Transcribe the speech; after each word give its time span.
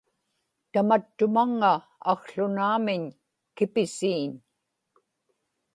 tamattumaŋŋa 0.71 1.73
akłunaamiñ 2.11 3.03
kipisiiñ 3.55 4.31